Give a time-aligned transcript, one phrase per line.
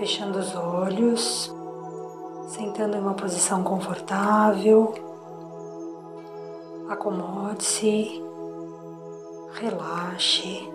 [0.00, 1.54] fechando os olhos,
[2.48, 4.94] sentando em uma posição confortável.
[6.88, 8.24] Acomode-se,
[9.52, 10.72] relaxe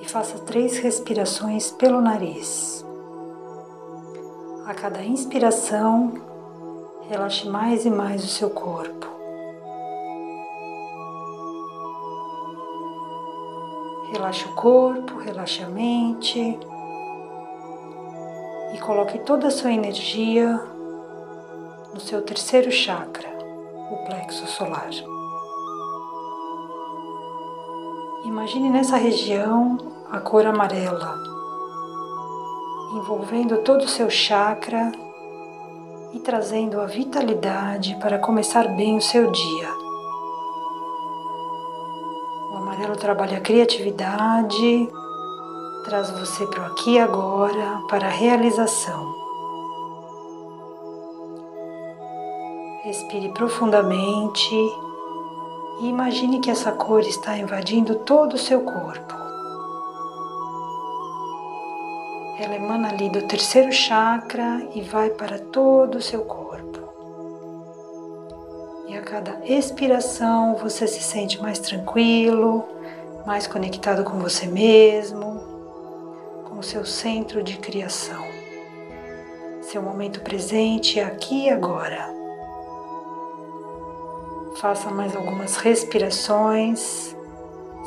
[0.00, 2.84] e faça três respirações pelo nariz.
[4.66, 6.12] A cada inspiração,
[7.08, 9.06] relaxe mais e mais o seu corpo.
[14.10, 16.58] Relaxe o corpo, relaxe a mente
[18.72, 20.60] e coloque toda a sua energia
[21.92, 23.28] no seu terceiro chakra,
[23.90, 24.90] o plexo solar.
[28.24, 29.76] Imagine nessa região
[30.10, 31.18] a cor amarela,
[32.94, 34.90] envolvendo todo o seu chakra
[36.14, 39.68] e trazendo a vitalidade para começar bem o seu dia.
[42.52, 44.88] O amarelo trabalha a criatividade,
[45.84, 49.14] traz você para o aqui e agora, para a realização.
[52.84, 54.54] Respire profundamente
[55.80, 59.14] e imagine que essa cor está invadindo todo o seu corpo.
[62.38, 66.80] Ela emana ali do terceiro chakra e vai para todo o seu corpo.
[68.88, 72.64] E a cada expiração você se sente mais tranquilo,
[73.24, 75.31] mais conectado com você mesmo,
[76.52, 78.22] com seu centro de criação.
[79.62, 82.14] Seu momento presente aqui e agora.
[84.56, 87.16] Faça mais algumas respirações,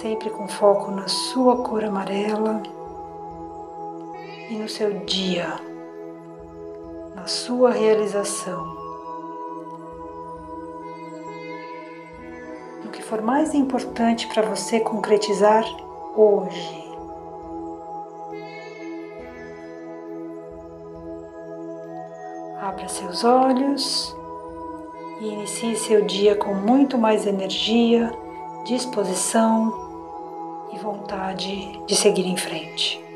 [0.00, 2.60] sempre com foco na sua cor amarela
[4.50, 5.54] e no seu dia,
[7.14, 8.76] na sua realização.
[12.84, 15.64] No que for mais importante para você concretizar
[16.16, 16.87] hoje.
[22.60, 24.16] Abra seus olhos
[25.20, 28.12] e inicie seu dia com muito mais energia,
[28.64, 29.72] disposição
[30.72, 33.07] e vontade de seguir em frente.